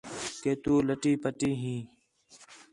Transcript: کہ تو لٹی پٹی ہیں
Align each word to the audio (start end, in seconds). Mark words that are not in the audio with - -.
کہ 0.43 0.51
تو 0.63 0.73
لٹی 0.87 1.13
پٹی 1.23 1.51
ہیں 1.61 1.79